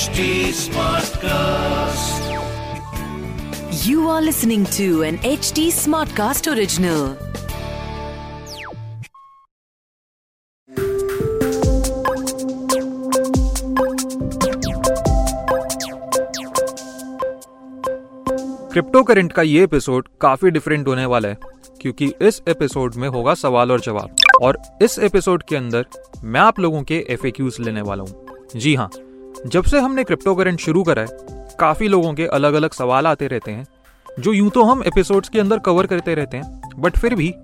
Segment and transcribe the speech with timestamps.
[0.00, 2.28] HT Smartcast.
[3.86, 7.16] You are listening to an HT Smartcast original.
[18.72, 21.38] Crypto current का ये episode काफ़ी different होने वाला है
[21.80, 25.86] क्योंकि इस एपिसोड में होगा सवाल और जवाब और इस एपिसोड के अंदर
[26.24, 27.26] मैं आप लोगों के एफ़
[27.60, 28.26] लेने वाला हूँ
[28.56, 28.90] जी हाँ
[29.46, 31.08] जब से हमने क्रिप्टो करेंट शुरू करा है,
[31.60, 33.66] काफ़ी लोगों के अलग अलग सवाल आते रहते हैं,
[34.20, 37.34] जो यूँ तो हम एपिसोड्स के अंदर कवर करते रहते हैं बट फिर भी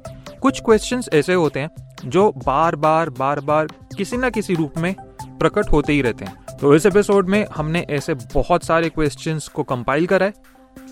[0.43, 1.71] कुछ क्वेश्चन ऐसे होते हैं,
[2.05, 4.95] जो बार बार बार बार किसी ना किसी रूप में
[5.41, 9.63] प्रकट होते ही रहते हैं। तो इस एपिसोड में हमने ऐसे बहुत सारे क्वेश्चंस को
[9.63, 10.33] कंपाइल करा है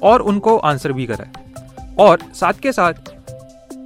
[0.03, 3.15] और उनको आंसर भी करा है। और साथ के साथ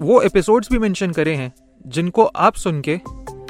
[0.02, 1.52] वो एपिसोड्स भी मेंशन करे हैं,
[1.86, 3.00] जिनको आप सुन के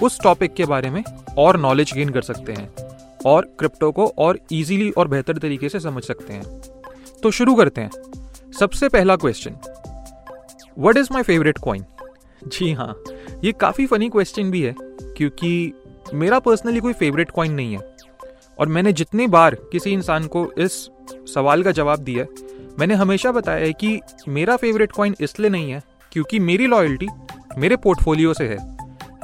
[0.03, 1.03] उस टॉपिक के बारे में
[1.39, 2.71] और नॉलेज गेन कर सकते हैं।
[3.27, 6.61] और क्रिप्टो को और इजीली और बेहतर तरीके से समझ सकते हैं।
[7.23, 7.91] तो शुरू करते हैं।
[8.53, 9.57] सबसे पहला question
[10.79, 11.85] what is my favourite coin
[12.49, 12.95] जी हाँ
[13.45, 15.73] ये काफ़ी फनी क्वेश्चन भी है, क्योंकि
[16.15, 17.97] मेरा पर्सनली कोई फेवरेट कॉइन नहीं है।
[18.59, 20.73] और मैंने जितनी बार किसी इंसान को इस
[21.35, 22.27] सवाल का जवाब दिया
[22.79, 25.83] मैंने हमेशा बताया है कि मेरा फेवरेट कॉइन इसलिए नहीं है,
[26.13, 27.09] क्योंकि मेरी लॉयल्टी
[27.59, 28.59] मेरे पोर्टफोलियो से है,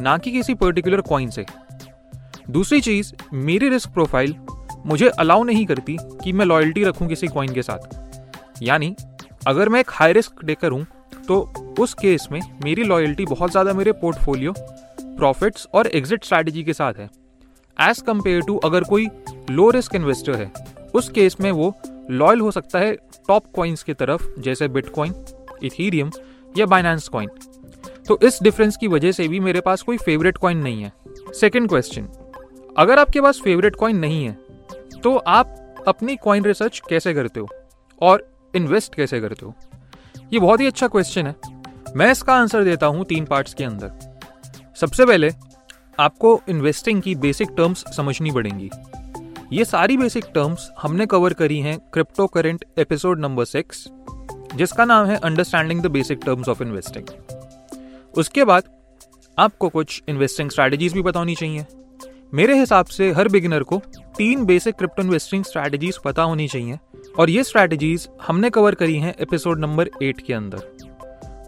[0.00, 1.44] ना कि किसी पर्टिकुलर कॉइन से।
[2.46, 4.34] दूसरी चीज़, मेरी रिस्क प्रोफ़ाइल
[4.86, 8.94] मुझे अलाउ नहीं करती कि मैं लॉयल्टी रखूँ किसी कॉइन के साथ। यानी,
[9.46, 10.86] अगर मैं एक हाई रिस्क टेकर हूँ
[11.28, 11.40] तो
[11.80, 16.94] उस केस में मेरी लॉयल्टी बहुत ज़्यादा मेरे पोर्टफोलियो प्रॉफिट्स और एग्जिट स्ट्रैटेजी के साथ
[16.94, 17.08] है।
[17.76, 19.06] एज कंपेयर टू अगर कोई
[19.50, 20.50] लो रिस्क इन्वेस्टर है,
[20.94, 21.72] उस केस में वो
[22.10, 22.94] लॉयल हो सकता है
[23.28, 25.14] टॉप कॉइन्स की तरफ़, जैसे बिटकॉइन
[25.64, 26.10] इथीरियम
[26.54, 27.30] या बाइनेंस कॉइन
[28.08, 30.92] तो इस डिफरेंस की वजह से भी मेरे पास कोई फेवरेट कॉइन नहीं है।
[31.32, 32.08] सेकेंड क्वेश्चन
[32.78, 34.36] अगर आपके पास फेवरेट कॉइन नहीं है
[35.02, 37.48] तो आप अपनी कॉइन रिसर्च कैसे करते हो
[38.00, 39.54] और इन्वेस्ट कैसे करते हो?
[40.32, 41.34] ये बहुत ही अच्छा क्वेश्चन है।
[41.96, 43.90] मैं इसका आंसर देता हूँ तीन पार्ट्स के अंदर।
[44.76, 45.30] सबसे पहले,
[45.98, 48.70] आपको इन्वेस्टिंग की बेसिक टर्म्स समझनी पड़ेंगी।
[49.52, 53.86] ये सारी बेसिक टर्म्स हमने कवर करी हैं crypto current episode number six
[54.56, 57.08] जिसका नाम है understanding the basic terms of investing
[58.14, 58.68] उसके बाद
[59.38, 61.66] आपको कुछ इन्वेस्टिंग स्ट्रैटेजीज भी बतानी चाहिए।
[62.32, 63.80] मेरे हिसाब से हर बिगिनर को
[64.16, 66.78] तीन बेसिक क्रिप्टो इन्वेस्टिंग स्ट्रैटेजीज पता होनी चाहिए,
[67.18, 70.58] और ये स्ट्रैटेजीज हमने कवर करी हैं एपिसोड नंबर एट के अंदर।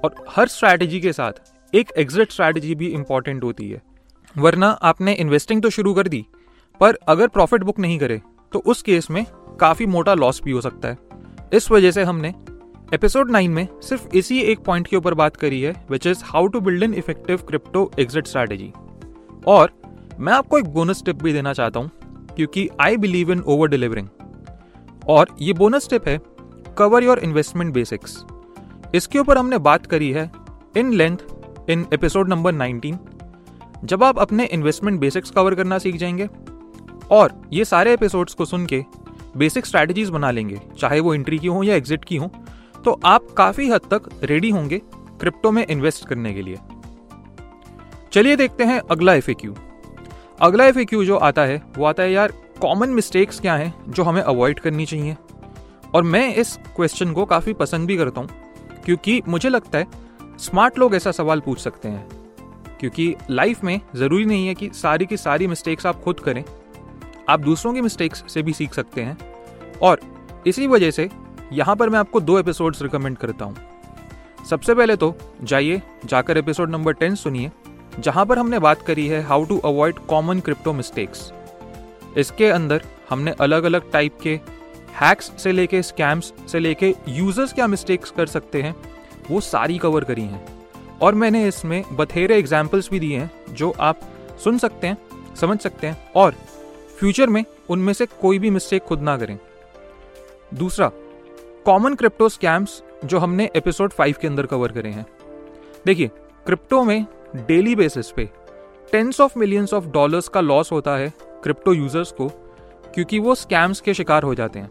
[0.04, 3.82] और हर स्ट्रैटेजी के साथ एक एग्जिट स्ट्रैटेजी भी इंपॉर्टेंट होती है।
[4.34, 6.24] वरना आपने इन्वेस्टिंग तो शुरू कर दी,
[6.80, 8.20] पर अगर प्रॉफिट बुक नहीं करे
[8.52, 9.24] तो उस केस में
[9.60, 10.98] काफ़ी मोटा लॉस भी हो सकता है।
[11.52, 12.34] इस वजह से हमने
[12.94, 16.46] एपिसोड नाइन में सिर्फ़ इसी एक पॉइंट के ऊपर बात करी है which is how
[16.46, 18.72] to build an effective crypto exit strategy
[19.46, 19.72] और
[20.20, 21.90] मैं आपको एक बोनस टिप भी देना चाहता हूँ,
[22.36, 24.08] क्योंकि I believe in over delivering
[25.08, 26.18] और ये बोनस टिप है
[26.78, 28.16] कवर योर इन्वेस्टमेंट बेसिक्स
[28.94, 30.30] इसके ऊपर हमने बात करी है
[30.76, 31.16] in length
[31.70, 32.96] in episode number 19
[33.84, 36.28] जब आप अपने इन्वेस्टमेंट बेसिक्स कवर करना सीख जाएँगे,
[37.10, 38.84] और ये सारे एपिसोड्स को सुन के
[39.36, 42.30] बेसिक स्ट्रैटेजीज बना लेंगे, चाहे वो एंट्री की हो या एग्जिट की हो
[42.84, 44.80] तो आप काफ़ी हद तक रेडी होंगे
[45.20, 46.56] क्रिप्टो में इन्वेस्ट करने के लिए।
[48.12, 49.56] चलिए देखते हैं अगला FAQ
[50.42, 54.22] अगला एफ़ जो आता है, वो आता है यार कॉमन मिस्टेक्स क्या हैं जो हमें
[54.22, 55.16] अवॉइड करनी चाहिए?
[55.94, 58.28] और मैं इस क्वेश्चन को काफ़ी पसंद भी करता हूँ,
[58.84, 59.86] क्योंकि मुझे लगता है
[60.38, 62.08] स्मार्ट लोग ऐसा सवाल पूछ सकते हैं।
[62.80, 66.44] क्योंकि लाइफ में ज़रूरी नहीं है कि सारी की सारी मिस्टेक्स आप खुद करें।
[67.28, 69.18] आप दूसरों की मिस्टेक्स से भी सीख सकते हैं।
[69.82, 70.00] और
[70.46, 71.10] इसी वजह से
[71.52, 73.56] यहाँ पर मैं आपको दो एपिसोड्स रिकमेंड करता हूँ।
[74.50, 77.50] सबसे पहले तो जाइए, जाकर एपिसोड नंबर टेन सुनिए।
[78.00, 81.32] जहाँ पर हमने बात करी है how to avoid common crypto mistakes
[82.16, 84.40] इसके अंदर हमने अलग अलग टाइप के
[85.00, 88.74] हैक्स से लेके स्कैम्स से लेके यूज़र्स क्या मिस्टेक्स कर सकते हैं,
[89.30, 90.44] वो सारी कवर करी हैं।
[91.02, 94.00] और मैंने इसमें बथेरे एग्जाम्पल्स भी दिए हैं, जो आप
[94.44, 94.96] सुन सकते हैं,
[95.40, 96.34] समझ सकते हैं, और
[96.98, 99.38] फ्यूचर में उनमें से कोई भी मिस्टेक खुद ना करें।
[100.54, 100.90] दूसरा
[101.64, 105.06] कॉमन क्रिप्टो स्कैम्स जो हमने एपिसोड फाइव के अंदर कवर करे हैं।
[105.86, 106.10] देखिए
[106.46, 108.28] क्रिप्टो में डेली बेसिस पे
[108.92, 111.12] tens of millions of dollars का लॉस होता है
[111.42, 112.28] क्रिप्टो यूज़र्स को,
[112.94, 114.70] क्योंकि वो स्कैम्स के शिकार हो जाते हैं।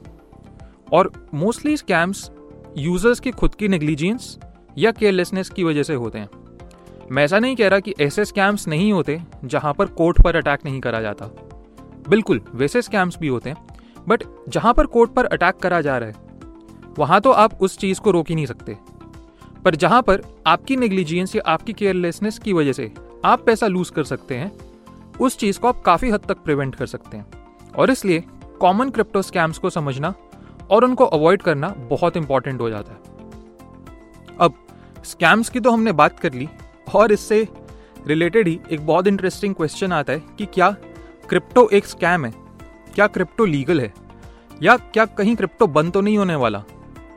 [0.94, 2.30] और मोस्टली स्कैम्स
[2.78, 4.38] यूज़र्स की खुद की नेग्लिजेंस
[4.78, 6.30] या केयरलेसनेस की वजह से होते हैं।
[7.12, 10.66] मैं ऐसा नहीं कह रहा कि ऐसे स्कैम्स नहीं होते जहाँ पर कोर्ट पर अटैक
[10.66, 11.26] नहीं करा जाता।
[12.10, 13.68] बिल्कुल, वैसे स्कैम्स भी होते हैं
[14.08, 16.16] बट जहाँ पर कोर्ट पर अटैक करा जा रहा है,
[16.98, 18.78] वहाँ तो आप उस चीज़ को रोक ही नहीं सकते।
[19.66, 22.92] पर जहाँ पर आपकी नेग्लिजियंस या आपकी केयरलेसनेस की वजह से
[23.26, 24.52] आप पैसा लूज कर सकते हैं,
[25.22, 27.26] उस चीज़ को आप काफ़ी हद तक प्रिवेंट कर सकते हैं।
[27.78, 28.24] और इसलिए
[28.60, 30.14] कॉमन क्रिप्टो स्कैम्स को समझना
[30.72, 33.00] और उनको अवॉइड करना बहुत इंपॉर्टेंट हो जाता है।
[34.40, 34.54] अब
[35.04, 36.50] स्कैम्स की तो हमने बात कर ली
[36.96, 37.48] और इससे
[38.08, 40.70] रिलेटेड ही एक बहुत इंटरेस्टिंग क्वेश्चन आता है कि क्या
[41.30, 42.34] क्रिप्टो एक स्कैम है?
[42.96, 43.94] क्या क्रिप्टो लीगल है?
[44.64, 46.64] या क्या कहीं क्रिप्टो बंद तो नहीं होने वाला?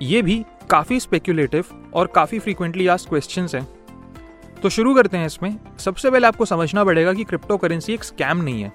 [0.02, 3.68] ये भी काफ़ी स्पेक्यूलेटिव और काफ़ी फ्रीक्वेंटली आस्ट क्वेश्चन हैं।
[4.62, 8.36] तो शुरू करते हैं इसमें। सबसे पहले आपको समझना पड़ेगा कि क्रिप्टो करेंसी एक स्कैम
[8.36, 8.72] नहीं है।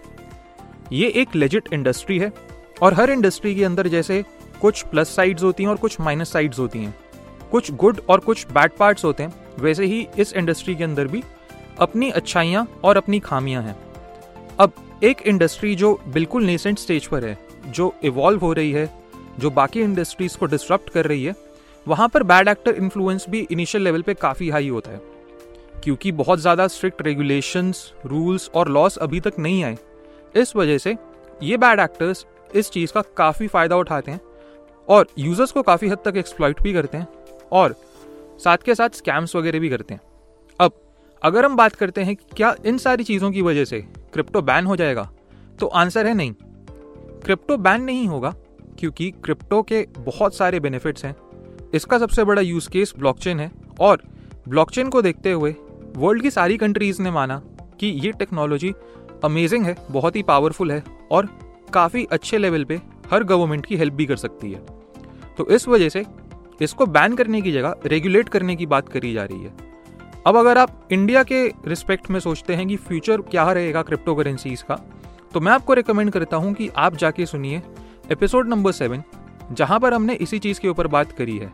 [0.92, 2.34] ये एक लेजिट इंडस्ट्री है
[2.82, 4.24] और हर इंडस्ट्री के अंदर जैसे
[4.62, 6.96] कुछ प्लस साइड्स होती हैं और कुछ माइनस साइड्स होती हैं।
[7.52, 11.24] कुछ गुड और कुछ बैड पार्ट्स होते हैं। वैसे ही इस इंडस्ट्री के अंदर भी
[11.80, 13.78] अपनी अच्छाइयाँ और अपनी खामियाँ हैं।
[14.60, 14.72] अब
[15.04, 17.38] एक इंडस्ट्री जो बिल्कुल नेसेंट स्टेज पर है,
[17.68, 18.90] जो इवॉल्व हो रही है,
[19.40, 21.53] जो बाकी इंडस्ट्रीज़ को डिस्टर्ब कर रही है
[21.86, 25.02] वहाँ पर बैड एक्टर इन्फ्लुएंस भी इनिशियल लेवल पे काफ़ी हाई होता है।
[25.84, 29.78] क्योंकि बहुत ज़्यादा स्ट्रिक्ट रेगुलेशंस रूल्स और लॉस अभी तक नहीं आए।
[30.36, 30.96] इस वजह से
[31.44, 34.20] ये बैड एक्टर्स इस चीज़ का काफ़ी फ़ायदा उठाते हैं
[34.88, 37.08] और यूज़र्स को काफ़ी हद तक एक्सप्लॉइट भी करते हैं
[37.52, 37.76] और
[38.40, 40.02] साथ के साथ स्कैम्स वगैरह भी करते हैं।
[40.60, 40.72] अब,
[41.22, 43.80] अगर हम बात करते हैं क्या इन सारी चीज़ों की वजह से
[44.14, 45.10] क्रिप्टो बैन हो जाएगा
[45.60, 46.34] तो आंसर है नहीं।
[47.22, 48.34] क्रिप्टो बैन नहीं होगा,
[48.80, 51.16] क्योंकि क्रिप्टो के बहुत सारे बेनिफिट्स हैं।
[51.74, 54.02] इसका सबसे बड़ा यूज़ केस ब्लॉकचेन है। और
[54.48, 55.56] ब्लॉकचेन को देखते हुए
[55.98, 57.42] वर्ल्ड की सारी कंट्रीज़ ने माना
[57.80, 58.74] कि ये टेक्नोलॉजी
[59.24, 61.30] अमेजिंग है, बहुत ही पावरफुल है और
[61.74, 62.80] काफ़ी अच्छे लेवल पे
[63.12, 64.60] हर गवर्नमेंट की हेल्प भी कर सकती है।
[65.38, 66.06] तो इस वजह से
[66.62, 69.54] इसको बैन करने की जगह रेगुलेट करने की बात करी जा रही है।
[70.28, 74.62] अब अगर आप इंडिया के रिस्पेक्ट में सोचते हैं कि फ्यूचर क्या रहेगा क्रिप्टो करेंसीज
[74.62, 74.80] का
[75.34, 77.62] तो मैं आपको रिकमेंड करता हूँ कि आप जाके सुनिए
[78.12, 79.04] एपिसोड नंबर सेवन
[79.52, 81.52] जहाँ पर हमने इसी चीज़ के ऊपर बात करी है।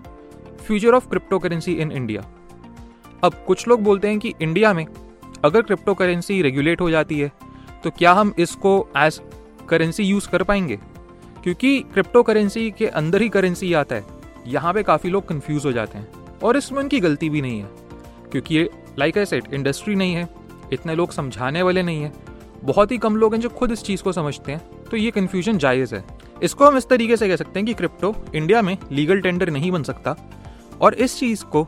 [0.59, 1.07] Future of
[1.39, 2.25] cryptocurrency in India.
[3.23, 4.85] अब कुछ लोग बोलते हैं कि इंडिया में
[5.45, 7.31] अगर क्रिप्टो करेंसी रेगुलेट हो जाती है
[7.83, 9.19] तो क्या हम इसको एज
[9.69, 10.79] करेंसी यूज़ कर पाएँगे?
[11.43, 14.05] क्योंकि क्रिप्टो करेंसी के अंदर ही करेंसी आता है,
[14.47, 17.69] यहाँ पे काफ़ी लोग कंफ्यूज हो जाते हैं। और इसमें उनकी गलती भी नहीं है,
[18.31, 18.69] क्योंकि ये
[18.99, 20.27] लाइक आई सेट इंडस्ट्री नहीं है,
[20.73, 22.11] इतने लोग समझाने वाले नहीं है।
[22.63, 25.57] बहुत ही कम लोग हैं जो खुद इस चीज़ को समझते हैं तो ये कन्फ्यूज़न
[25.57, 26.03] जायज़ है।
[26.43, 29.71] इसको हम इस तरीके से कह सकते हैं कि क्रिप्टो इंडिया में लीगल टेंडर नहीं
[29.71, 30.15] बन सकता
[30.81, 31.67] और इस चीज़ को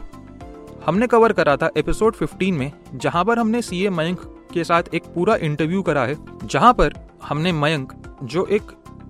[0.85, 4.21] हमने कवर करा था एपिसोड 15 में, जहाँ पर हमने सीए मयंक
[4.53, 6.93] के साथ एक पूरा इंटरव्यू करा है, जहाँ पर
[7.23, 7.93] हमने मयंक,
[8.23, 8.61] जो एक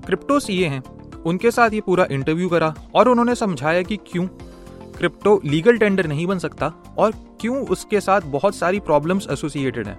[0.05, 0.83] क्रिप्टो सीए हैं,
[1.25, 4.27] उनके साथ ये पूरा इंटरव्यू करा और उन्होंने समझाया कि क्यों
[4.97, 7.11] क्रिप्टो लीगल टेंडर नहीं बन सकता और
[7.41, 9.97] क्यों उसके साथ बहुत सारी प्रॉब्लम्स एसोसिएटेड हैं।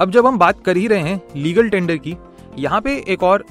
[0.00, 2.16] अब जब हम बात कर ही रहे हैं लीगल टेंडर की,
[2.58, 3.44] यहाँ पे एक और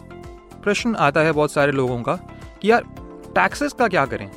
[0.64, 2.16] प्रश्न आता है बहुत सारे लोगों का
[2.62, 2.84] कि यार
[3.36, 4.30] टैक्सेस का क्या करें?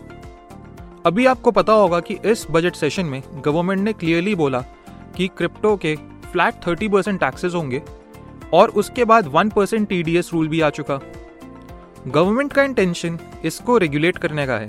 [1.06, 4.60] अभी आपको पता होगा कि इस बजट सेशन में गवर्नमेंट ने क्लियरली बोला
[5.16, 5.94] कि क्रिप्टो के
[6.32, 7.82] फ्लैट थर्टी परसेंट टैक्सेस होंगे
[8.52, 11.00] और उसके बाद one percent T D S rule भी आ चुका।
[12.08, 14.68] गवर्नमेंट का इंटेंशन इसको रेगुलेट करने का है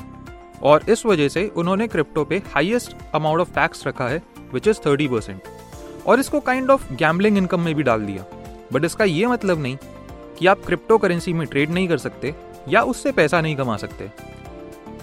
[0.61, 4.21] और इस वजह से उन्होंने क्रिप्टो पे हाईएस्ट अमाउंट ऑफ़ टैक्स रखा है
[4.53, 5.41] विच इज़ थर्टी परसेंट
[6.07, 8.25] और इसको काइंड ऑफ़ गैम्बलिंग इनकम में भी डाल दिया।
[8.73, 9.77] बट इसका ये मतलब नहीं
[10.39, 12.35] कि आप क्रिप्टो करेंसी में ट्रेड नहीं कर सकते
[12.69, 14.11] या उससे पैसा नहीं कमा सकते।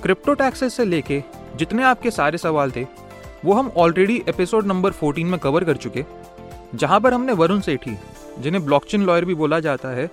[0.02, 1.22] क्रिप्टो टैक्सेस से लेके
[1.56, 2.86] जितने आपके सारे सवाल थे,
[3.44, 6.04] वो हम ऑलरेडी एपिसोड नंबर 14 में कवर कर चुके।
[6.74, 7.96] जहाँ पर हमने वरुण सेठी,
[8.38, 10.08] जिन्हें ब्लॉकचेन लॉयर भी बोला जाता है,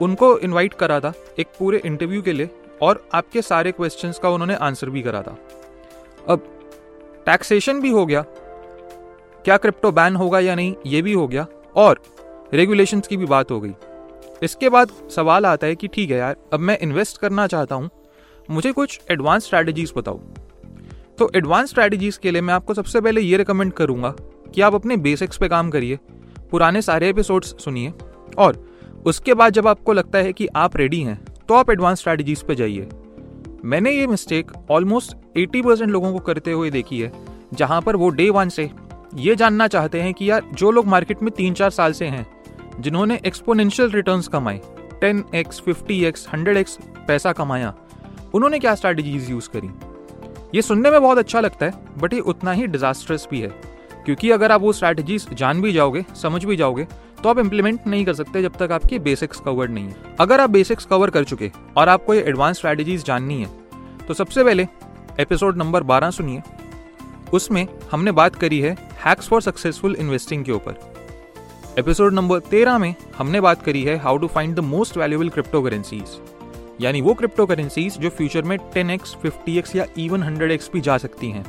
[0.00, 2.50] उनको इनवाइट करा था एक पूरे इंटरव्यू के लिए
[2.82, 5.36] और आपके सारे क्वेश्चंस का उन्होंने आंसर भी करा था।
[6.28, 6.48] अब
[7.26, 8.22] टैक्सेशन भी हो गया।
[9.44, 11.46] क्या क्रिप्टो बैन होगा या नहीं, ये भी हो गया
[11.76, 12.02] और
[12.54, 13.74] रेगुलेशंस की भी बात हो गई।
[14.42, 17.90] इसके बाद सवाल आता है कि ठीक है यार, अब मैं इन्वेस्ट करना चाहता हूँ
[18.50, 20.18] मुझे कुछ एडवांस स्ट्रैटेजीज बताओ।
[21.18, 24.14] तो एडवांस स्ट्रैटेजीज के लिए मैं आपको सबसे पहले ये रिकमेंड करूँगा
[24.54, 25.98] कि आप अपने बेसिक्स पे काम करिए,
[26.50, 27.92] पुराने सारे एपिसोड्स सुनिए
[28.38, 28.64] और
[29.06, 31.18] उसके बाद जब आपको लगता है कि आप रेडी हैं
[31.48, 32.88] तो आप एडवांस स्ट्रैटेजीज पे जाइए।
[33.64, 37.12] मैंने ये मिस्टेक ऑलमोस्ट 80 परसेंट लोगों को करते हुए देखी है,
[37.54, 38.70] जहाँ पर वो डे वन से
[39.16, 42.26] ये जानना चाहते हैं कि यार, जो लोग मार्केट में तीन चार साल से हैं,
[42.80, 44.60] जिन्होंने एक्सपोनेंशियल रिटर्न्स कमाए
[45.00, 46.78] ten x fifty x hundred x
[47.08, 47.74] पैसा कमाया
[48.34, 49.70] उन्होंने क्या स्ट्रैटेजीज यूज़ करी?
[50.54, 53.48] ये सुनने में बहुत अच्छा लगता है बट ये उतना ही डिजास्टर्स भी है।
[54.04, 56.86] क्योंकि अगर आप वो स्ट्रैटेजीज जान भी जाओगे, समझ भी जाओगे
[57.22, 60.50] तो आप इम्प्लीमेंट नहीं कर सकते जब तक आपकी बेसिक्स कवर्ड नहीं है। अगर आप
[60.50, 63.50] बेसिक्स कवर कर चुके और आपको ये एडवांस स्ट्रैटेजीज जाननी है
[64.08, 64.66] तो सबसे पहले
[65.20, 66.42] एपिसोड नंबर 12 सुनिए।
[67.32, 70.78] उसमें हमने बात करी है हैक्स फॉर सक्सेसफुल इन्वेस्टिंग के ऊपर।
[71.78, 75.28] एपिसोड नंबर 13 में हमने बात करी है how to find the most valuable
[75.62, 76.18] cryptocurrencies
[76.80, 81.30] यानी वो क्रिप्टो करेंसीज जो फ्यूचर में 10x, 50x या इवन 100x भी जा सकती
[81.30, 81.44] हैं।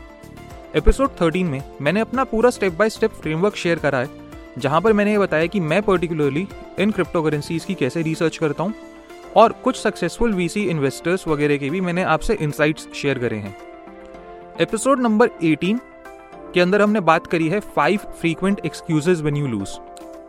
[0.76, 4.10] एपिसोड 13 में मैंने अपना पूरा step by step framework share करा है
[4.58, 6.48] जहाँ पर मैंने ये बताया कि मैं पर्टिकुलरली
[6.80, 8.74] इन क्रिप्टो करेंसीज की कैसे रिसर्च करता हूँ
[9.36, 13.56] और कुछ सक्सेसफुल वीसी इन्वेस्टर्स वगैरह के भी मैंने आपसे इंसाइट्स शेयर करे हैं।
[14.62, 15.80] एपिसोड नंबर 18
[16.54, 19.78] के अंदर हमने बात करी है five frequent excuses when you lose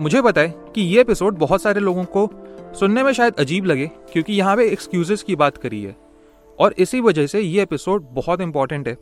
[0.00, 2.26] मुझे पता है कि ये एपिसोड बहुत सारे लोगों को
[2.75, 5.97] सुनने में शायद अजीब लगे, क्योंकि यहाँ पे एक्सक्यूजेस की बात करी है।
[6.59, 8.97] और इसी वजह से ये एपिसोड बहुत इंपॉर्टेंट है,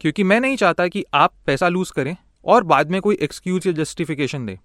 [0.00, 3.72] क्योंकि मैं नहीं चाहता कि आप पैसा लूज करें और बाद में कोई एक्सक्यूज या
[3.72, 4.56] जस्टिफिकेशन दें।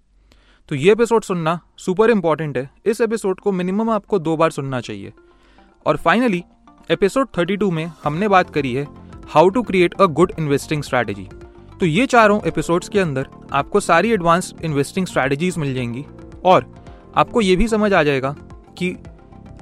[0.68, 4.80] तो ये एपिसोड सुनना सुपर इंपॉर्टेंट है। इस एपिसोड को मिनिमम आपको दो बार सुनना
[4.80, 5.12] चाहिए।
[5.86, 6.42] और फाइनली
[6.90, 8.86] एपिसोड 32 में हमने बात करी है
[9.28, 11.28] how to create a good investing strategy
[11.80, 16.04] तो ये चारों एपिसोड्स के अंदर आपको सारी एडवांस इन्वेस्टिंग स्ट्रैटेजीज मिल जाएँगी।
[16.44, 16.81] और
[17.16, 18.34] आपको ये भी समझ आ जाएगा
[18.78, 18.96] कि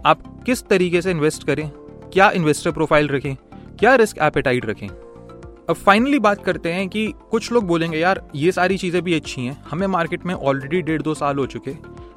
[0.07, 1.69] आप किस तरीके से इन्वेस्ट करें,
[2.13, 3.35] क्या इन्वेस्टर प्रोफ़ाइल रखें,
[3.79, 8.53] क्या रिस्क एपेटाइट रखें। अब फाइनली बात करते हैं कि कुछ लोग बोलेंगे, यार, ये
[8.53, 11.77] सारी चीज़ें भी अच्छी हैं, हमें मार्केट में ऑलरेडी डेढ़ दो साल हो चुके,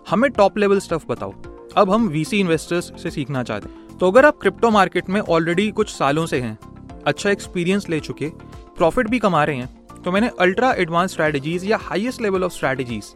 [0.10, 1.34] हमें टॉप लेवल स्टफ़ बताओ।
[1.78, 5.70] अब हम वीसी इन्वेस्टर्स से सीखना चाहते हैं। तो अगर आप क्रिप्टो मार्केट में ऑलरेडी
[5.72, 6.58] कुछ सालों से हैं
[7.06, 8.30] अच्छा एक्सपीरियंस ले चुके
[8.78, 13.13] प्रॉफिट भी कमा रहे हैं तो मैंने अल्ट्रा एडवांस स्ट्रैटेजीज या हाईएस्ट लेवल ऑफ़ स्ट्रैटेजीज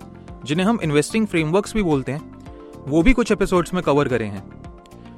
[0.47, 2.21] जिन्हें हम इन्वेस्टिंग फ्रेमवर्क्स भी बोलते हैं,
[2.87, 4.43] वो भी कुछ एपिसोड्स में कवर करे हैं।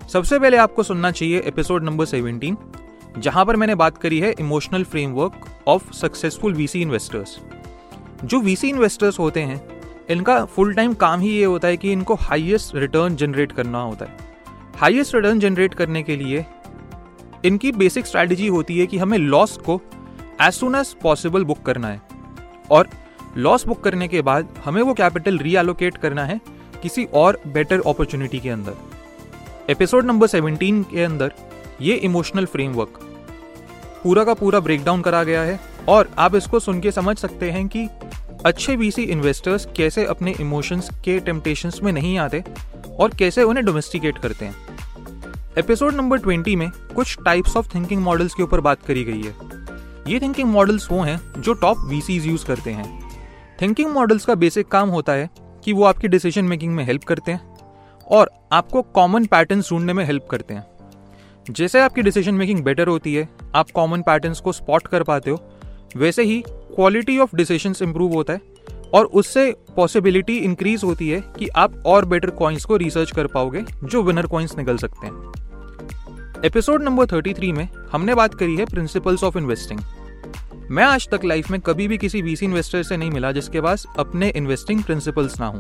[0.08, 2.56] सबसे पहले आपको सुनना चाहिए एपिसोड नंबर 17
[3.18, 7.38] जहाँ पर मैंने बात करी है emotional framework of successful VC investors
[8.26, 9.62] जो वीसी इन्वेस्टर्स होते हैं,
[10.10, 14.06] इनका फुल टाइम काम ही ये होता है कि इनको हाईएस्ट रिटर्न जनरेट करना होता
[14.06, 14.18] है।
[14.76, 16.46] हाईएस्ट रिटर्न जनरेट करने के लिए,
[17.46, 19.82] इनकी बेसिक स्ट्रैटेजी होती है कि हमें लॉस को
[20.42, 22.02] as soon as possible book करना है।
[22.72, 22.90] और
[23.38, 26.42] लॉस बुक करने के बाद हमें वो कैपिटल रीएलोकेट करना है
[26.82, 28.74] किसी और बेटर अपॉर्चुनिटी के अंदर।
[29.70, 31.34] एपिसोड नंबर 17 के अंदर
[31.82, 32.90] ये इमोशनल फ्रेमवर्क
[34.04, 37.68] पूरा का पूरा ब्रेकडाउन करा गया है और आप इसको सुन के समझ सकते हैं
[37.68, 37.88] कि
[38.46, 42.44] अच्छे वीसी इन्वेस्टर्स कैसे अपने इमोशंस के टेम्पटेशंस में नहीं आते
[43.00, 44.56] और कैसे उन्हें डोमेस्टिकेट करते हैं।
[45.58, 49.36] एपिसोड नंबर 20 में कुछ टाइप्स ऑफ़ थिंकिंग मॉडल्स के ऊपर बात करी गई है।
[50.08, 53.09] ये थिंकिंग मॉडल्स वो हैं जो टॉप वीसीज यूज़ करते हैं।
[53.62, 55.30] थिंकिंग मॉडल्स का बेसिक काम होता है
[55.64, 57.56] कि वो आपकी डिसीज़न मेकिंग में हेल्प करते हैं
[58.08, 60.68] और आपको कॉमन पैटर्न ढूँढने में हेल्प करते हैं।
[61.50, 65.42] जैसे आपकी डिसीज़न मेकिंग बेटर होती है, आप कॉमन पैटर्न्स को स्पॉट कर पाते हो,
[65.98, 68.42] वैसे ही क्वालिटी ऑफ़ डिसीज़न इंप्रूव होता है
[68.94, 73.66] और उससे पॉसिबिलिटी इंक्रीज होती है कि आप और बेटर कॉइन्स को रिसर्च कर पाओगे,
[73.84, 79.24] जो विनर कॉइन्स निकल सकते हैं। एपिसोड नंबर 33 में हमने बात करी है प्रिंसिपल्स
[79.24, 79.80] ऑफ़ इन्वेस्टिंग
[80.72, 83.86] मैं आज तक लाइफ में कभी भी किसी वीसी इन्वेस्टर से नहीं मिला जिसके पास
[84.00, 85.60] अपने इन्वेस्टिंग प्रिंसिपल्स ना हो।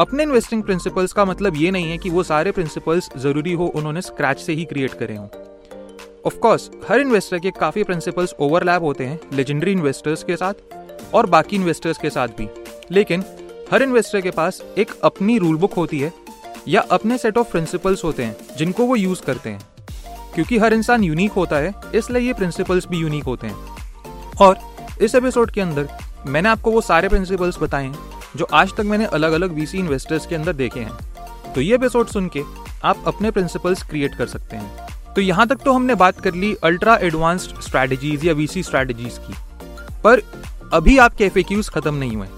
[0.00, 4.02] अपने इन्वेस्टिंग प्रिंसिपल्स का मतलब ये नहीं है कि वो सारे प्रिंसिपल्स ज़रूरी हो उन्होंने
[4.02, 5.28] स्क्रैच से ही क्रिएट करे हों।
[6.26, 10.54] ऑफ़ कोर्स हर इन्वेस्टर के काफ़ी प्रिंसिपल्स ओवरलैप होते हैं लेजेंडरी इन्वेस्टर्स के साथ
[11.14, 12.48] और बाकी इन्वेस्टर्स के साथ भी।
[12.90, 13.24] लेकिन
[13.72, 16.12] हर इन्वेस्टर के पास एक अपनी रूल बुक होती है
[16.68, 19.60] या अपने सेट ऑफ़ प्रिंसिपल्स होते हैं, जिनको वो यूज़ करते हैं।
[20.34, 23.71] क्योंकि हर इंसान यूनिक होता है, इसलिए ये प्रिंसिपल्स भी यूनिक होते हैं।
[24.40, 24.58] और
[25.02, 25.88] इस एपिसोड के अंदर
[26.26, 27.98] मैंने आपको वो सारे प्रिंसिपल्स बताए हैं,
[28.36, 32.06] जो आज तक मैंने अलग अलग वीसी इन्वेस्टर्स के अंदर देखे हैं। तो ये एपिसोड
[32.06, 32.42] सुन के
[32.84, 36.54] आप अपने प्रिंसिपल्स क्रिएट कर सकते हैं। तो यहाँ तक तो हमने बात कर ली
[36.64, 39.34] अल्ट्रा एडवांस्ड स्ट्रैटेजीज या वीसी स्ट्रैटेजीज की।
[40.04, 40.22] पर
[40.72, 42.28] अभी आपके एफ़ खत्म नहीं हुए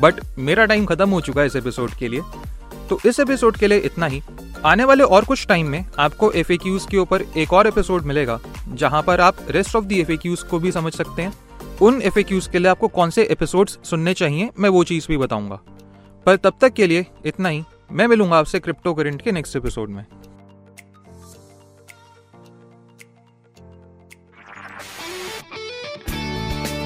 [0.00, 2.20] बट मेरा टाइम खत्म हो चुका है इस एपिसोड के लिए।
[2.88, 4.22] तो इस एपिसोड के लिए इतना ही।
[4.66, 8.38] आने वाले और कुछ टाइम में आपको एफ़ के ऊपर एक और एपिसोड मिलेगा
[8.68, 11.32] जहाँ पर आप रेस्ट ऑफ़ दी एफ़ को भी समझ सकते हैं
[11.82, 15.60] उन एफ़ के लिए आपको कौन से एपिसोड्स सुनने चाहिए मैं वो चीज़ भी बताऊँगा
[16.26, 19.90] पर तब तक के लिए इतना ही मैं मिलूँगा आपसे क्रिप्टो करेंट के नेक्स्ट एपिसोड
[19.90, 20.04] में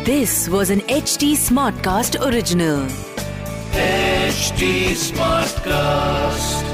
[0.04, 2.86] this was This was an HT Smartcast original.
[3.72, 6.65] HT Smartcast.